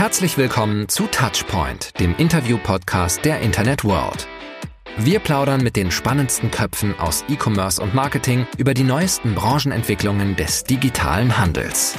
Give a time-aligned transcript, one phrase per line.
[0.00, 4.26] Herzlich willkommen zu Touchpoint, dem Interview-Podcast der Internet World.
[4.96, 10.64] Wir plaudern mit den spannendsten Köpfen aus E-Commerce und Marketing über die neuesten Branchenentwicklungen des
[10.64, 11.98] digitalen Handels.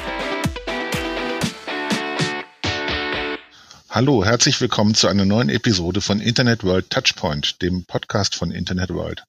[3.87, 8.89] Hallo, herzlich willkommen zu einer neuen Episode von Internet World Touchpoint, dem Podcast von Internet
[8.89, 9.23] World.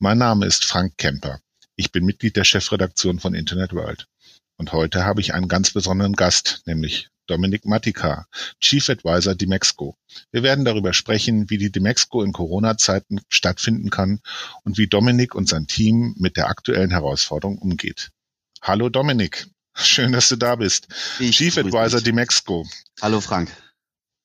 [0.00, 1.38] Mein Name ist Frank Kemper.
[1.76, 4.08] Ich bin Mitglied der Chefredaktion von Internet World.
[4.56, 8.26] Und heute habe ich einen ganz besonderen Gast, nämlich Dominik Matika,
[8.60, 9.96] Chief Advisor Dimexco.
[10.32, 14.20] Wir werden darüber sprechen, wie die Dimexco in Corona-Zeiten stattfinden kann
[14.64, 18.10] und wie Dominik und sein Team mit der aktuellen Herausforderung umgeht.
[18.60, 20.88] Hallo Dominik, schön, dass du da bist.
[21.20, 22.66] Ich Chief Advisor Dimexco.
[23.00, 23.50] Hallo Frank.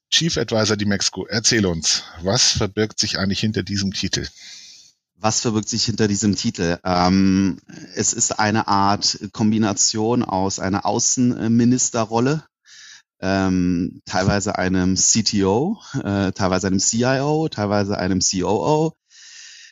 [0.09, 4.27] Chief Advisor Dimexco, erzähl uns, was verbirgt sich eigentlich hinter diesem Titel?
[5.17, 6.79] Was verbirgt sich hinter diesem Titel?
[6.83, 7.57] Ähm,
[7.93, 12.43] es ist eine Art Kombination aus einer Außenministerrolle,
[13.25, 18.93] ähm, teilweise einem CTO, äh, teilweise einem CIO, teilweise einem COO,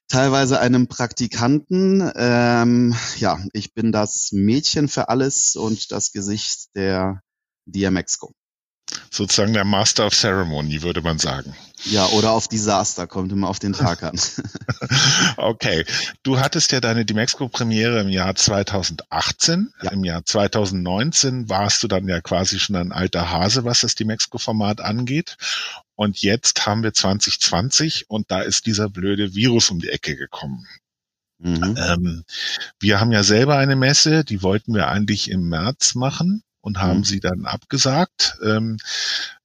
[0.08, 2.11] teilweise einem Praktikanten.
[2.16, 7.22] Ähm, ja, ich bin das Mädchen für alles und das Gesicht der
[7.67, 8.33] DMXCO
[9.14, 11.56] sozusagen der Master of Ceremony, würde man sagen.
[11.86, 14.20] Ja, oder auf Desaster, kommt immer auf den Tag an.
[15.38, 15.86] okay.
[16.23, 19.72] Du hattest ja deine Dimexco-Premiere im Jahr 2018.
[19.81, 19.92] Ja.
[19.92, 24.81] Im Jahr 2019 warst du dann ja quasi schon ein alter Hase, was das Dimexco-Format
[24.81, 25.38] angeht.
[25.95, 30.66] Und jetzt haben wir 2020 und da ist dieser blöde Virus um die Ecke gekommen.
[31.38, 31.75] Mhm.
[31.77, 32.23] Ähm,
[32.80, 37.00] wir haben ja selber eine Messe, die wollten wir eigentlich im März machen und haben
[37.00, 37.03] mhm.
[37.03, 38.39] sie dann abgesagt.
[38.44, 38.78] Ähm,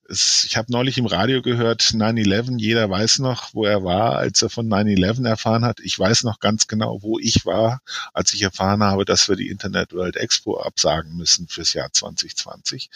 [0.08, 4.40] es, ich habe neulich im Radio gehört, 9-11, jeder weiß noch, wo er war, als
[4.40, 5.80] er von 9-11 erfahren hat.
[5.80, 7.82] Ich weiß noch ganz genau, wo ich war,
[8.14, 12.88] als ich erfahren habe, dass wir die Internet World Expo absagen müssen fürs Jahr 2020.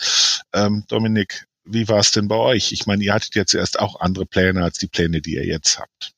[0.55, 2.73] Ähm, Dominik, wie war es denn bei euch?
[2.73, 5.79] Ich meine, ihr hattet jetzt erst auch andere Pläne als die Pläne, die ihr jetzt
[5.79, 6.13] habt.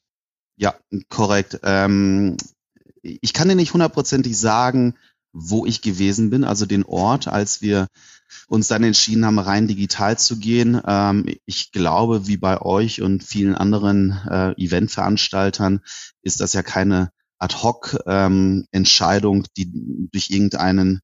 [0.57, 0.75] Ja,
[1.09, 1.59] korrekt.
[1.65, 2.37] Ähm,
[3.03, 4.95] ich kann dir nicht hundertprozentig sagen,
[5.34, 7.89] wo ich gewesen bin, also den Ort, als wir
[8.49, 10.81] uns dann entschieden haben, rein digital zu gehen.
[10.87, 15.81] Ähm, ich glaube, wie bei euch und vielen anderen äh, Eventveranstaltern
[16.22, 21.00] ist das ja keine Ad-hoc-Entscheidung, ähm, die durch irgendeinen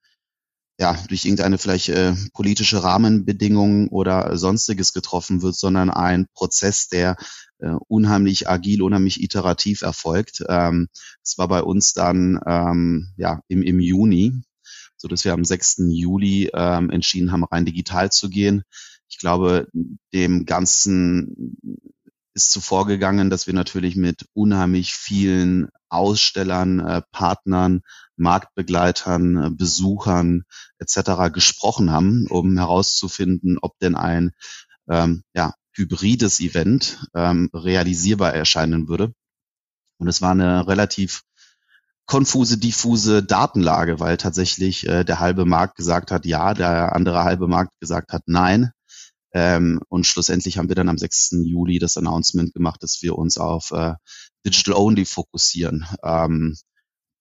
[0.80, 7.16] ja, durch irgendeine vielleicht äh, politische Rahmenbedingungen oder sonstiges getroffen wird, sondern ein Prozess, der
[7.58, 10.42] äh, unheimlich agil, unheimlich iterativ erfolgt.
[10.48, 10.88] Ähm,
[11.22, 14.42] es war bei uns dann ähm, ja im, im Juni,
[14.96, 15.82] so dass wir am 6.
[15.90, 18.62] Juli ähm, entschieden haben, rein digital zu gehen.
[19.10, 19.68] Ich glaube,
[20.14, 21.58] dem Ganzen
[22.34, 27.82] ist zuvor gegangen, dass wir natürlich mit unheimlich vielen Ausstellern, äh, Partnern,
[28.16, 30.44] Marktbegleitern, äh, Besuchern
[30.78, 31.32] etc.
[31.32, 34.32] gesprochen haben, um herauszufinden, ob denn ein
[34.88, 39.12] ähm, ja, hybrides Event ähm, realisierbar erscheinen würde.
[39.98, 41.22] Und es war eine relativ
[42.06, 47.46] konfuse, diffuse Datenlage, weil tatsächlich äh, der halbe Markt gesagt hat ja, der andere halbe
[47.46, 48.72] Markt gesagt hat nein.
[49.32, 51.36] Ähm, und schlussendlich haben wir dann am 6.
[51.44, 53.94] Juli das Announcement gemacht, dass wir uns auf äh,
[54.44, 55.86] Digital Only fokussieren.
[56.02, 56.56] Ähm,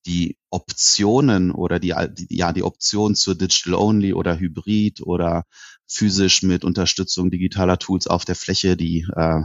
[0.05, 5.43] die Optionen oder die, die, ja, die Option zur Digital Only oder Hybrid oder
[5.87, 9.41] physisch mit Unterstützung digitaler Tools auf der Fläche, die äh,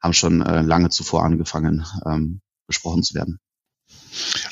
[0.00, 3.38] haben schon äh, lange zuvor angefangen, ähm, besprochen zu werden.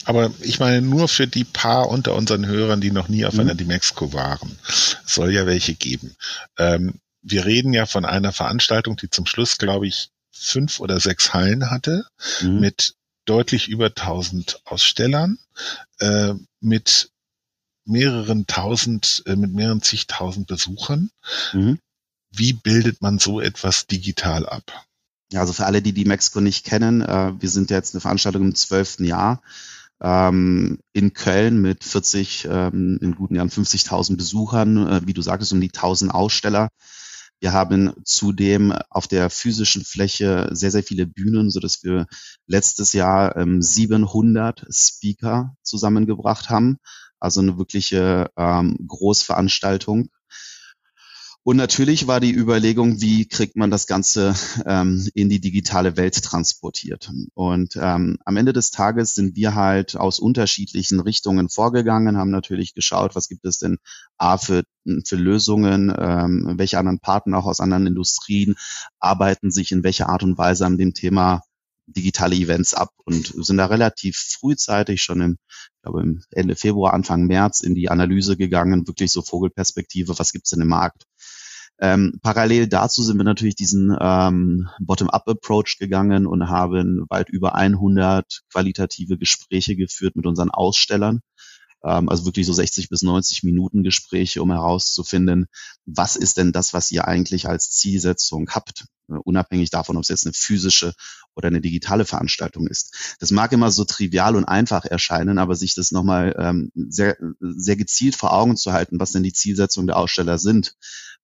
[0.05, 3.41] Aber ich meine, nur für die paar unter unseren Hörern, die noch nie auf mhm.
[3.41, 4.59] einer Dimexco waren,
[5.05, 6.15] soll ja welche geben.
[6.59, 11.35] Ähm, wir reden ja von einer Veranstaltung, die zum Schluss, glaube ich, fünf oder sechs
[11.35, 12.07] Hallen hatte,
[12.41, 12.61] mhm.
[12.61, 12.95] mit
[13.25, 15.39] deutlich über 1000 Ausstellern,
[15.99, 17.11] äh, mit
[17.85, 21.11] mehreren tausend, äh, mit mehreren zigtausend Besuchern.
[21.53, 21.79] Mhm.
[22.31, 24.87] Wie bildet man so etwas digital ab?
[25.33, 28.43] Ja, also für alle, die die Mexiko nicht kennen, äh, wir sind jetzt eine Veranstaltung
[28.43, 29.43] im zwölften Jahr
[30.01, 35.53] ähm, in Köln mit 40, ähm, in guten Jahren 50.000 Besuchern, äh, wie du sagtest,
[35.53, 36.69] um die 1000 Aussteller.
[37.41, 42.07] Wir haben zudem auf der physischen Fläche sehr, sehr viele Bühnen, so dass wir
[42.47, 46.79] letztes Jahr ähm, 700 Speaker zusammengebracht haben.
[47.19, 50.11] Also eine wirkliche ähm, Großveranstaltung.
[51.43, 54.35] Und natürlich war die Überlegung, wie kriegt man das Ganze
[54.67, 57.11] ähm, in die digitale Welt transportiert.
[57.33, 62.75] Und ähm, am Ende des Tages sind wir halt aus unterschiedlichen Richtungen vorgegangen, haben natürlich
[62.75, 63.79] geschaut, was gibt es denn
[64.19, 64.65] A für,
[65.07, 68.57] für Lösungen, ähm, welche anderen Partner auch aus anderen Industrien
[68.99, 71.43] arbeiten sich in welcher Art und Weise an dem Thema
[71.87, 75.39] digitale Events ab und sind da relativ frühzeitig schon im,
[75.83, 80.61] glaube Ende Februar, Anfang März in die Analyse gegangen, wirklich so Vogelperspektive, was gibt's denn
[80.61, 81.07] im Markt?
[81.83, 88.43] Ähm, parallel dazu sind wir natürlich diesen ähm, Bottom-up-Approach gegangen und haben weit über 100
[88.53, 91.23] qualitative Gespräche geführt mit unseren Ausstellern.
[91.83, 95.47] Ähm, also wirklich so 60 bis 90 Minuten Gespräche, um herauszufinden,
[95.87, 100.09] was ist denn das, was ihr eigentlich als Zielsetzung habt, äh, unabhängig davon, ob es
[100.09, 100.93] jetzt eine physische
[101.35, 103.17] oder eine digitale Veranstaltung ist.
[103.21, 107.77] Das mag immer so trivial und einfach erscheinen, aber sich das nochmal ähm, sehr, sehr
[107.77, 110.75] gezielt vor Augen zu halten, was denn die Zielsetzungen der Aussteller sind,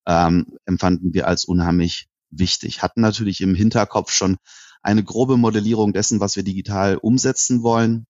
[0.06, 2.82] ähm, empfanden wir als unheimlich wichtig.
[2.82, 4.37] Hatten natürlich im Hinterkopf schon
[4.82, 8.06] eine grobe Modellierung dessen, was wir digital umsetzen wollen,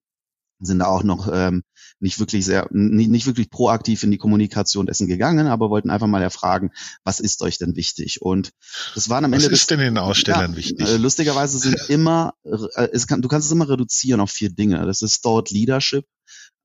[0.59, 1.63] sind da auch noch ähm,
[2.01, 6.07] nicht wirklich sehr, nicht, nicht wirklich proaktiv in die Kommunikation dessen gegangen, aber wollten einfach
[6.07, 6.71] mal erfragen,
[7.05, 8.23] was ist euch denn wichtig?
[8.23, 8.53] Und
[8.95, 9.53] das waren am was Ende.
[9.53, 10.87] Was ist denn den Ausstellern ja, wichtig?
[10.87, 14.85] Äh, lustigerweise sind immer, äh, kann, du kannst es immer reduzieren auf vier Dinge.
[14.87, 16.07] Das ist dort Leadership,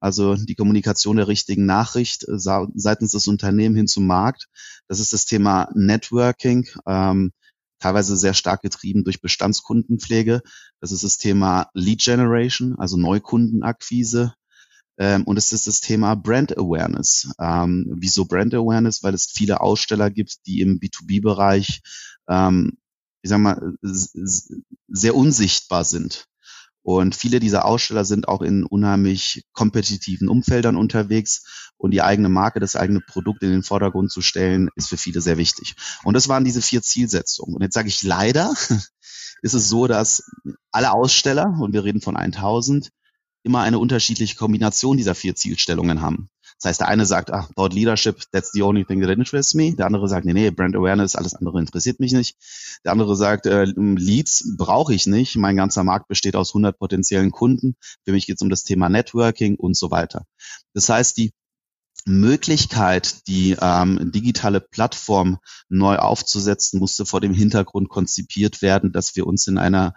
[0.01, 4.47] also die Kommunikation der richtigen Nachricht äh, seitens des Unternehmens hin zum Markt.
[4.87, 7.31] Das ist das Thema Networking, ähm,
[7.79, 10.41] teilweise sehr stark getrieben durch Bestandskundenpflege.
[10.81, 14.33] Das ist das Thema Lead Generation, also Neukundenakquise.
[14.97, 17.31] Ähm, und es ist das Thema Brand Awareness.
[17.39, 19.03] Ähm, wieso Brand Awareness?
[19.03, 21.81] Weil es viele Aussteller gibt, die im B2B-Bereich,
[22.27, 22.77] ähm,
[23.21, 26.25] ich sag mal, sehr unsichtbar sind.
[26.83, 32.59] Und viele dieser Aussteller sind auch in unheimlich kompetitiven Umfeldern unterwegs und die eigene Marke,
[32.59, 35.75] das eigene Produkt in den Vordergrund zu stellen, ist für viele sehr wichtig.
[36.03, 37.55] Und das waren diese vier Zielsetzungen.
[37.55, 38.53] Und jetzt sage ich leider,
[39.41, 40.23] ist es so, dass
[40.71, 42.89] alle Aussteller, und wir reden von 1000,
[43.43, 46.29] immer eine unterschiedliche Kombination dieser vier Zielstellungen haben.
[46.61, 49.73] Das heißt, der eine sagt, ach, Thought Leadership, that's the only thing that interests me.
[49.73, 52.37] Der andere sagt, nee, nee, Brand Awareness, alles andere interessiert mich nicht.
[52.85, 55.35] Der andere sagt, äh, Leads brauche ich nicht.
[55.37, 57.75] Mein ganzer Markt besteht aus 100 potenziellen Kunden.
[58.05, 60.25] Für mich geht es um das Thema Networking und so weiter.
[60.75, 61.33] Das heißt, die
[62.05, 69.25] Möglichkeit, die ähm, digitale Plattform neu aufzusetzen, musste vor dem Hintergrund konzipiert werden, dass wir
[69.25, 69.95] uns in einer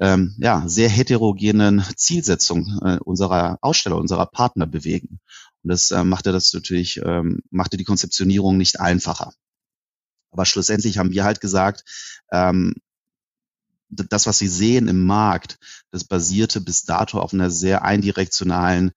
[0.00, 5.20] ähm, ja, sehr heterogenen Zielsetzung äh, unserer Aussteller, unserer Partner bewegen.
[5.62, 9.32] Und das äh, machte das natürlich, ähm, machte die Konzeptionierung nicht einfacher.
[10.30, 11.84] Aber schlussendlich haben wir halt gesagt,
[12.32, 12.74] ähm,
[13.88, 15.58] das, was Sie sehen im Markt,
[15.90, 18.92] das basierte bis dato auf einer sehr eindirektionalen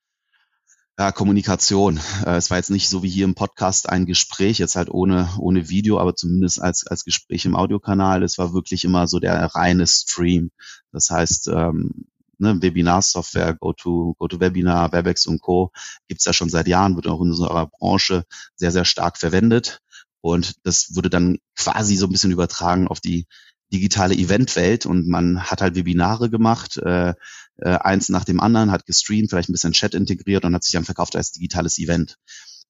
[0.97, 1.99] ja, Kommunikation.
[2.25, 5.29] Äh, es war jetzt nicht so wie hier im Podcast ein Gespräch, jetzt halt ohne,
[5.37, 8.23] ohne Video, aber zumindest als, als Gespräch im Audiokanal.
[8.23, 10.51] Es war wirklich immer so der reine Stream.
[10.93, 12.07] Das heißt, ähm,
[12.39, 15.71] ne, Webinar-Software, GoTo, GoToWebinar, Webex und Co.
[16.07, 19.81] gibt's ja schon seit Jahren, wird auch in unserer Branche sehr, sehr stark verwendet.
[20.21, 23.27] Und das wurde dann quasi so ein bisschen übertragen auf die
[23.71, 27.13] digitale Eventwelt und man hat halt Webinare gemacht, äh,
[27.57, 30.73] äh, eins nach dem anderen, hat gestreamt, vielleicht ein bisschen Chat integriert und hat sich
[30.73, 32.17] dann verkauft als digitales Event.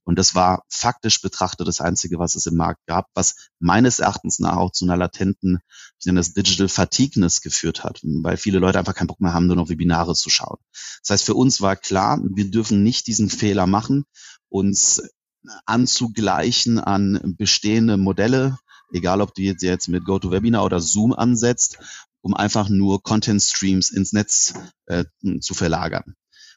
[0.05, 4.39] Und das war faktisch betrachtet das Einzige, was es im Markt gab, was meines Erachtens
[4.39, 5.59] nach auch zu einer latenten,
[5.99, 9.47] ich nenne das Digital Fatigueness geführt hat, weil viele Leute einfach keinen Bock mehr haben,
[9.47, 10.57] nur noch Webinare zu schauen.
[11.01, 14.05] Das heißt, für uns war klar, wir dürfen nicht diesen Fehler machen,
[14.47, 15.01] uns
[15.65, 18.59] anzugleichen an bestehende Modelle,
[18.93, 21.79] egal ob du jetzt, mit GoToWebinar oder Zoom ansetzt,
[22.21, 24.53] um einfach nur Content Streams ins Netz
[24.85, 25.05] äh,
[25.41, 26.15] zu verlagern.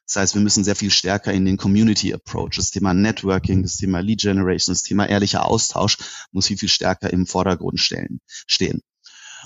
[0.09, 3.77] Das heißt, wir müssen sehr viel stärker in den Community Approach, das Thema Networking, das
[3.77, 5.99] Thema Lead Generation, das Thema ehrlicher Austausch
[6.33, 8.81] muss viel, viel stärker im Vordergrund stellen, stehen.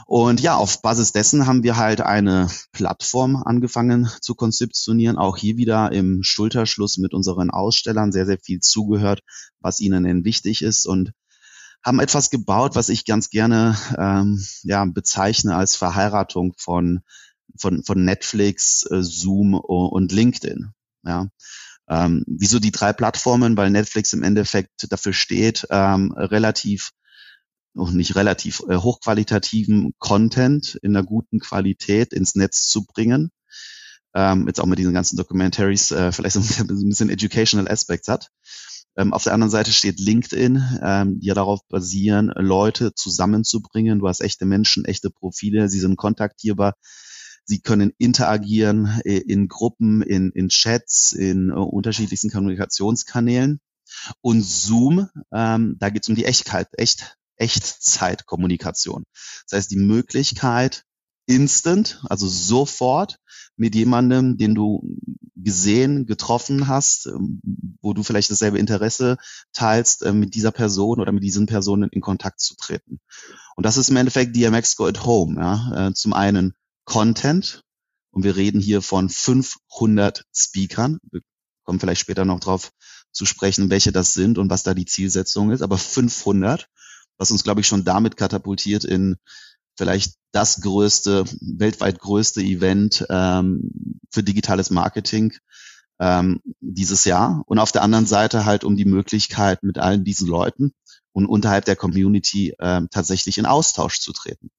[0.07, 5.19] Und ja, auf Basis dessen haben wir halt eine Plattform angefangen zu konzeptionieren.
[5.19, 9.23] Auch hier wieder im Schulterschluss mit unseren Ausstellern sehr, sehr viel zugehört,
[9.61, 11.13] was ihnen denn wichtig ist und
[11.85, 17.01] haben etwas gebaut, was ich ganz gerne ähm, ja, bezeichne als Verheiratung von,
[17.57, 20.73] von, von Netflix, äh, Zoom und LinkedIn.
[21.05, 21.29] Ja.
[21.89, 23.57] Ähm, wieso die drei Plattformen?
[23.57, 26.93] Weil Netflix im Endeffekt dafür steht, ähm, relativ
[27.75, 33.31] noch nicht relativ äh, hochqualitativen Content in einer guten Qualität ins Netz zu bringen.
[34.15, 38.29] Ähm, jetzt auch mit diesen ganzen Documentaries äh, vielleicht so ein bisschen Educational Aspects hat.
[38.95, 44.01] Ähm, auf der anderen Seite steht LinkedIn, ähm, die ja darauf basieren, Leute zusammenzubringen.
[44.01, 46.75] Du hast echte Menschen, echte Profile, sie sind kontaktierbar.
[47.45, 53.61] Sie können interagieren äh, in Gruppen, in, in Chats, in uh, unterschiedlichsten Kommunikationskanälen.
[54.21, 59.05] Und Zoom, ähm, da geht es um die Echtheit, Echt, Echtzeitkommunikation.
[59.49, 60.85] Das heißt, die Möglichkeit,
[61.27, 63.19] instant, also sofort
[63.57, 64.99] mit jemandem, den du
[65.37, 67.41] gesehen, getroffen hast, ähm,
[67.81, 69.17] wo du vielleicht dasselbe Interesse
[69.53, 73.01] teilst, äh, mit dieser Person oder mit diesen Personen in Kontakt zu treten.
[73.57, 75.41] Und das ist im Endeffekt DMX Go at Home.
[75.41, 75.89] Ja?
[75.89, 76.55] Äh, zum einen
[76.85, 77.63] Content,
[78.11, 80.99] und wir reden hier von 500 Speakern.
[81.11, 81.23] Wir
[81.65, 82.71] kommen vielleicht später noch drauf
[83.11, 86.69] zu sprechen, welche das sind und was da die Zielsetzung ist, aber 500
[87.23, 89.17] was uns, glaube ich, schon damit katapultiert in
[89.77, 95.33] vielleicht das größte, weltweit größte Event ähm, für digitales Marketing
[96.01, 97.43] ähm, dieses Jahr.
[97.47, 100.73] Und auf der anderen Seite halt um die Möglichkeit, mit allen diesen Leuten
[101.13, 104.51] und unterhalb der Community ähm, tatsächlich in Austausch zu treten.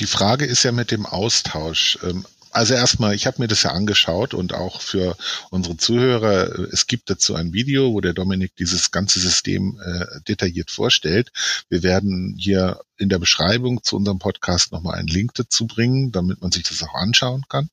[0.00, 1.98] Die Frage ist ja mit dem Austausch.
[2.02, 5.16] Ähm, also erstmal, ich habe mir das ja angeschaut und auch für
[5.50, 10.06] unsere Zuhörer, äh, es gibt dazu ein Video, wo der Dominik dieses ganze System äh,
[10.26, 11.30] detailliert vorstellt.
[11.68, 16.40] Wir werden hier in der Beschreibung zu unserem Podcast nochmal einen Link dazu bringen, damit
[16.40, 17.68] man sich das auch anschauen kann.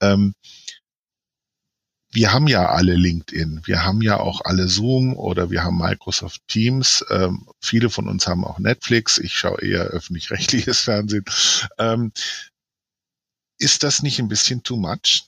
[0.00, 0.34] Ähm,
[2.10, 6.40] wir haben ja alle LinkedIn, wir haben ja auch alle Zoom oder wir haben Microsoft
[6.48, 7.04] Teams.
[7.10, 9.18] Ähm, viele von uns haben auch Netflix.
[9.18, 11.24] Ich schaue eher öffentlich-rechtliches Fernsehen.
[11.78, 12.12] Ähm,
[13.58, 15.24] ist das nicht ein bisschen too much?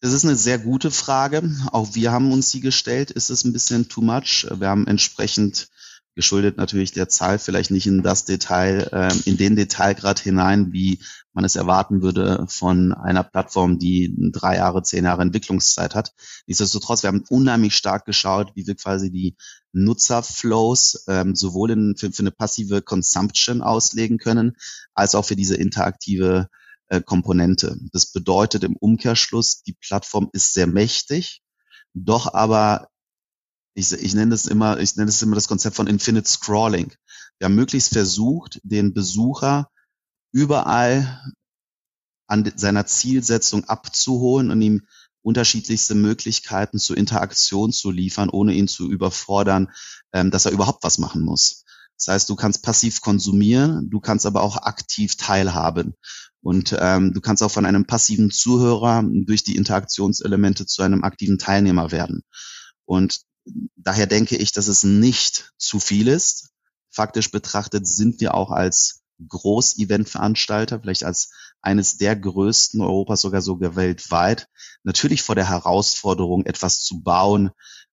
[0.00, 1.42] Das ist eine sehr gute Frage.
[1.72, 3.10] Auch wir haben uns sie gestellt.
[3.10, 4.46] Ist es ein bisschen too much?
[4.50, 5.68] Wir haben entsprechend
[6.14, 11.00] geschuldet natürlich der Zahl vielleicht nicht in das Detail, äh, in den Detailgrad hinein, wie
[11.32, 16.12] man es erwarten würde von einer Plattform, die drei Jahre, zehn Jahre Entwicklungszeit hat.
[16.46, 19.36] Nichtsdestotrotz, wir haben unheimlich stark geschaut, wie wir quasi die
[19.72, 24.56] Nutzerflows ähm, sowohl in, für, für eine passive Consumption auslegen können,
[24.94, 26.48] als auch für diese interaktive
[26.88, 27.76] äh, Komponente.
[27.92, 31.42] Das bedeutet im Umkehrschluss, die Plattform ist sehr mächtig,
[31.94, 32.88] doch aber
[33.74, 36.92] ich, ich nenne das immer, ich nenne das immer das Konzept von Infinite Scrolling.
[37.38, 39.68] Wir haben möglichst versucht, den Besucher
[40.32, 41.20] überall
[42.26, 44.82] an seiner Zielsetzung abzuholen und ihm
[45.22, 49.70] unterschiedlichste Möglichkeiten zur Interaktion zu liefern, ohne ihn zu überfordern,
[50.12, 51.64] ähm, dass er überhaupt was machen muss.
[51.96, 55.94] Das heißt, du kannst passiv konsumieren, du kannst aber auch aktiv teilhaben.
[56.42, 61.38] Und ähm, du kannst auch von einem passiven Zuhörer durch die Interaktionselemente zu einem aktiven
[61.38, 62.22] Teilnehmer werden.
[62.84, 63.22] Und
[63.76, 66.50] daher denke ich, dass es nicht zu viel ist.
[66.90, 73.76] Faktisch betrachtet sind wir auch als Groß-Event-Veranstalter, vielleicht als eines der größten Europas, sogar sogar
[73.76, 74.48] weltweit,
[74.82, 77.50] natürlich vor der Herausforderung, etwas zu bauen,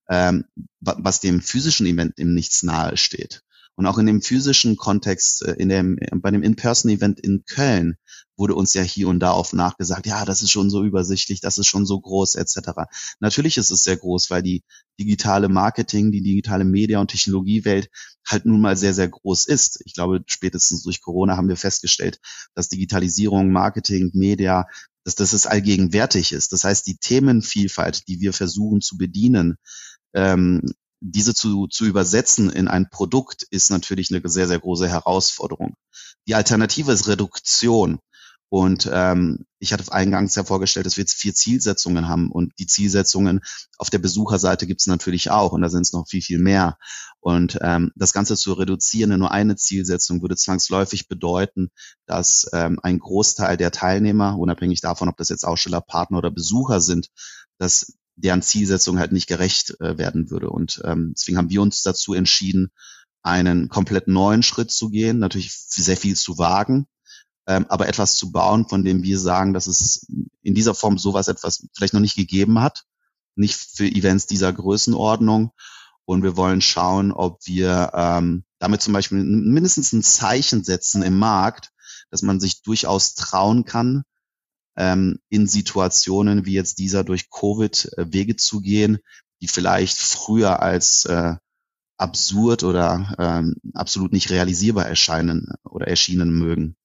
[0.10, 0.46] ähm,
[0.80, 3.44] was dem physischen Event im Nichts nahe steht.
[3.76, 7.98] Und auch in dem physischen Kontext, äh, in dem, bei dem In-Person-Event in Köln,
[8.38, 11.58] wurde uns ja hier und da oft nachgesagt, ja, das ist schon so übersichtlich, das
[11.58, 12.72] ist schon so groß, etc.
[13.20, 14.64] Natürlich ist es sehr groß, weil die
[15.00, 17.90] digitale Marketing, die digitale Media- und Technologiewelt
[18.26, 19.82] halt nun mal sehr, sehr groß ist.
[19.86, 22.20] Ich glaube, spätestens durch Corona haben wir festgestellt,
[22.56, 24.66] dass Digitalisierung, Marketing, Media,
[25.04, 26.54] dass, dass es allgegenwärtig ist.
[26.54, 29.58] Das heißt, die Themenvielfalt, die wir versuchen zu bedienen,
[30.14, 30.62] ähm,
[31.02, 35.74] diese zu, zu übersetzen in ein Produkt ist natürlich eine sehr, sehr große Herausforderung.
[36.28, 38.00] Die Alternative ist Reduktion.
[38.54, 42.30] Und ähm, ich hatte eingangs ja vorgestellt, dass wir jetzt vier Zielsetzungen haben.
[42.30, 43.40] Und die Zielsetzungen
[43.78, 45.54] auf der Besucherseite gibt es natürlich auch.
[45.54, 46.78] Und da sind es noch viel, viel mehr.
[47.22, 51.70] Und ähm, das Ganze zu reduzieren in nur eine Zielsetzung würde zwangsläufig bedeuten,
[52.06, 56.82] dass ähm, ein Großteil der Teilnehmer, unabhängig davon, ob das jetzt Aussteller, Partner oder Besucher
[56.82, 57.08] sind,
[57.58, 60.50] dass deren Zielsetzung halt nicht gerecht äh, werden würde.
[60.50, 62.74] Und ähm, deswegen haben wir uns dazu entschieden,
[63.24, 66.88] einen komplett neuen Schritt zu gehen, natürlich sehr viel zu wagen,
[67.48, 70.08] ähm, aber etwas zu bauen, von dem wir sagen, dass es
[70.42, 72.86] in dieser Form sowas etwas vielleicht noch nicht gegeben hat,
[73.36, 75.52] nicht für Events dieser Größenordnung.
[76.06, 81.18] Und wir wollen schauen, ob wir ähm, damit zum Beispiel mindestens ein Zeichen setzen im
[81.18, 81.72] Markt,
[82.10, 84.04] dass man sich durchaus trauen kann,
[84.76, 89.00] ähm, in Situationen wie jetzt dieser durch Covid äh, Wege zu gehen,
[89.42, 91.36] die vielleicht früher als äh,
[91.98, 96.76] absurd oder ähm, absolut nicht realisierbar erscheinen oder erschienen mögen.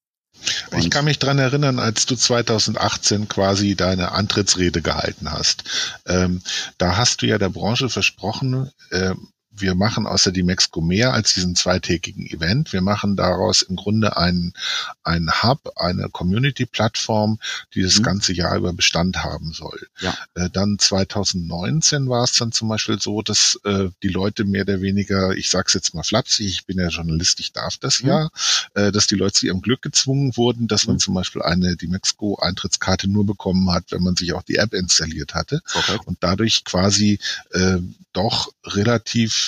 [0.71, 5.65] Und ich kann mich dran erinnern, als du 2018 quasi deine Antrittsrede gehalten hast.
[6.07, 6.43] Ähm,
[6.79, 9.15] da hast du ja der Branche versprochen, äh,
[9.61, 12.73] wir machen außer die Mexco mehr als diesen zweitägigen Event.
[12.73, 14.55] Wir machen daraus im Grunde einen,
[15.03, 17.39] einen Hub, eine Community-Plattform,
[17.75, 18.03] die das mhm.
[18.03, 19.87] ganze Jahr über Bestand haben soll.
[20.01, 20.17] Ja.
[20.35, 24.81] Äh, dann 2019 war es dann zum Beispiel so, dass äh, die Leute mehr oder
[24.81, 28.09] weniger, ich sag's jetzt mal flapsig, ich bin ja Journalist, ich darf das mhm.
[28.09, 28.29] ja,
[28.75, 30.95] äh, dass die Leute zu ihrem Glück gezwungen wurden, dass mhm.
[30.95, 34.75] man zum Beispiel eine, die Mexco-Eintrittskarte nur bekommen hat, wenn man sich auch die App
[34.75, 35.61] installiert hatte.
[35.75, 35.99] Okay.
[36.05, 37.19] Und dadurch quasi
[37.51, 37.79] äh,
[38.13, 39.46] doch relativ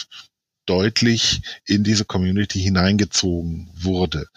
[0.66, 4.28] deutlich in diese Community hineingezogen wurde.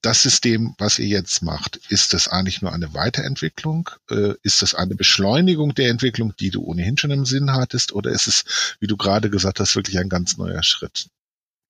[0.00, 3.90] Das System, was ihr jetzt macht, ist das eigentlich nur eine Weiterentwicklung?
[4.08, 7.92] Äh, ist das eine Beschleunigung der Entwicklung, die du ohnehin schon im Sinn hattest?
[7.92, 11.08] Oder ist es, wie du gerade gesagt hast, wirklich ein ganz neuer Schritt?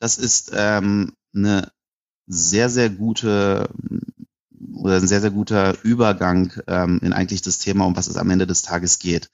[0.01, 1.73] Das ist ähm, eine
[2.27, 3.71] sehr, sehr gute
[4.75, 8.31] oder ein sehr, sehr guter Übergang ähm, in eigentlich das Thema, um was es am
[8.31, 9.31] Ende des Tages geht.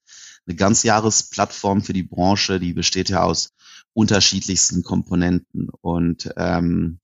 [0.47, 3.51] eine Ganzjahresplattform für die Branche, die besteht ja aus
[3.95, 5.69] unterschiedlichsten Komponenten.
[5.81, 7.01] Und ähm,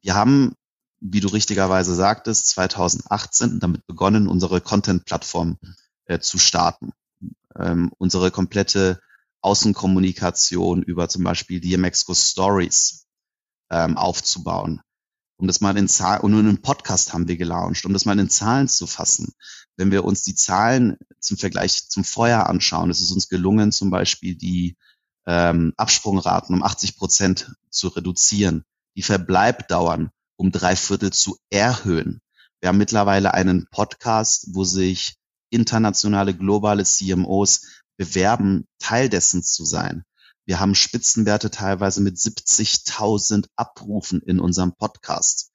[0.00, 0.54] wir haben,
[1.00, 5.58] wie du richtigerweise sagtest, 2018 damit begonnen, unsere Content-Plattform
[6.06, 6.92] äh, zu starten.
[7.56, 9.00] Ähm, unsere komplette
[9.40, 13.06] Außenkommunikation über zum Beispiel DMXCO Stories
[13.70, 14.80] ähm, aufzubauen.
[15.36, 18.28] Um das mal in Zahlen, und einen Podcast haben wir gelauncht, um das mal in
[18.28, 19.32] Zahlen zu fassen.
[19.76, 23.90] Wenn wir uns die Zahlen zum Vergleich zum Vorjahr anschauen, ist es uns gelungen, zum
[23.90, 24.76] Beispiel die
[25.28, 28.64] ähm, Absprungraten um 80 Prozent zu reduzieren,
[28.96, 32.22] die Verbleibdauern um drei Viertel zu erhöhen.
[32.60, 35.16] Wir haben mittlerweile einen Podcast, wo sich
[35.50, 40.04] internationale globale CMOs bewerben, Teil dessen zu sein.
[40.46, 45.50] Wir haben Spitzenwerte teilweise mit 70.000 Abrufen in unserem Podcast.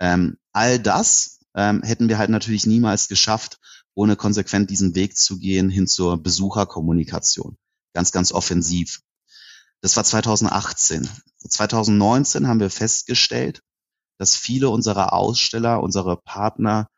[0.00, 3.58] Ähm, all das ähm, hätten wir halt natürlich niemals geschafft,
[3.94, 7.58] ohne konsequent diesen Weg zu gehen hin zur Besucherkommunikation.
[7.94, 9.00] Ganz, ganz offensiv.
[9.80, 11.08] Das war 2018.
[11.48, 13.62] 2019 haben wir festgestellt,
[14.18, 16.88] dass viele unserer Aussteller, unsere Partner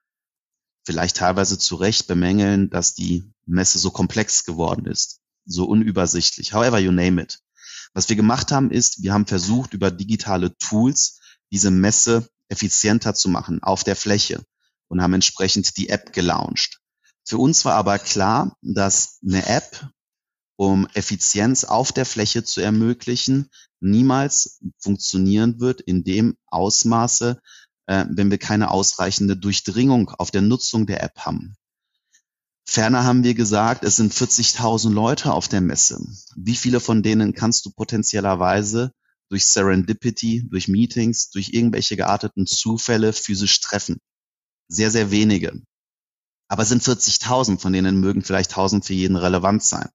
[0.85, 6.53] vielleicht teilweise zu Recht bemängeln, dass die Messe so komplex geworden ist, so unübersichtlich.
[6.53, 7.41] However, you name it.
[7.95, 11.21] Was wir gemacht haben, ist, wir haben versucht, über digitale Tools
[11.51, 14.45] diese Messe effizienter zu machen auf der Fläche
[14.89, 16.81] und haben entsprechend die App gelauncht.
[17.25, 19.89] Für uns war aber klar, dass eine App,
[20.57, 27.41] um Effizienz auf der Fläche zu ermöglichen, niemals funktionieren wird in dem Ausmaße,
[27.87, 31.57] äh, wenn wir keine ausreichende Durchdringung auf der Nutzung der App haben.
[32.67, 36.01] Ferner haben wir gesagt, es sind 40.000 Leute auf der Messe.
[36.35, 38.93] Wie viele von denen kannst du potenziellerweise
[39.29, 43.99] durch Serendipity, durch Meetings, durch irgendwelche gearteten Zufälle physisch treffen?
[44.69, 45.61] Sehr, sehr wenige.
[46.49, 49.89] Aber es sind 40.000, von denen mögen vielleicht 1000 für jeden relevant sein.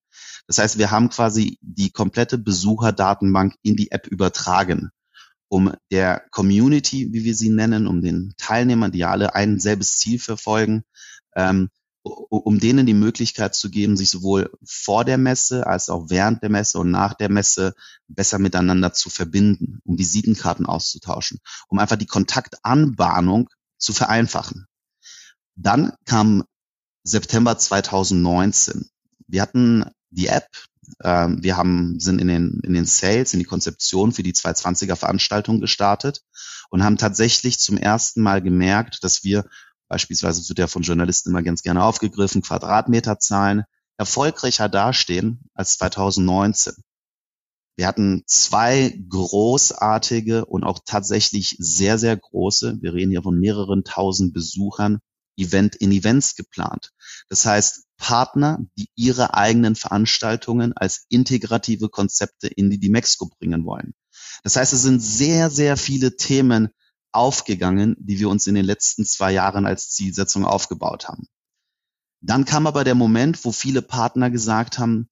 [0.50, 4.90] Das heißt, wir haben quasi die komplette Besucherdatenbank in die App übertragen
[5.48, 9.98] um der Community, wie wir sie nennen, um den Teilnehmern, die ja alle ein selbes
[9.98, 10.84] Ziel verfolgen,
[11.36, 11.70] ähm,
[12.04, 16.50] um denen die Möglichkeit zu geben, sich sowohl vor der Messe als auch während der
[16.50, 17.74] Messe und nach der Messe
[18.08, 24.66] besser miteinander zu verbinden, um Visitenkarten auszutauschen, um einfach die Kontaktanbahnung zu vereinfachen.
[25.56, 26.44] Dann kam
[27.04, 28.90] September 2019.
[29.28, 30.48] Wir hatten die App,
[31.04, 34.96] ähm, wir haben, sind in den, in den Sales, in die Konzeption für die 220er
[34.96, 36.22] Veranstaltung gestartet
[36.70, 39.46] und haben tatsächlich zum ersten Mal gemerkt, dass wir
[39.88, 43.64] beispielsweise wird ja von Journalisten immer ganz gerne aufgegriffen, Quadratmeterzahlen,
[43.98, 46.74] erfolgreicher dastehen als 2019.
[47.76, 53.84] Wir hatten zwei großartige und auch tatsächlich sehr, sehr große, wir reden hier von mehreren
[53.84, 55.00] tausend Besuchern,
[55.40, 56.92] Event in Events geplant.
[57.30, 63.94] Das heißt, Partner, die ihre eigenen Veranstaltungen als integrative Konzepte in die Dimexco bringen wollen.
[64.44, 66.70] Das heißt, es sind sehr, sehr viele Themen
[67.12, 71.28] aufgegangen, die wir uns in den letzten zwei Jahren als Zielsetzung aufgebaut haben.
[72.22, 75.10] Dann kam aber der Moment, wo viele Partner gesagt haben,